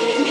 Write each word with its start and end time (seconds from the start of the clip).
Can 0.00 0.29